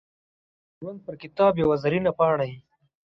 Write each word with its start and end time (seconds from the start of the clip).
•ته 0.03 0.07
د 0.75 0.77
ژوند 0.79 0.99
پر 1.05 1.15
کتاب 1.23 1.53
یوه 1.61 1.75
زرینه 1.83 2.11
پاڼه 2.17 2.45
یې. 2.51 2.57